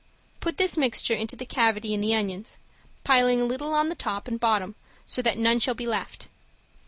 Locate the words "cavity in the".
1.45-2.15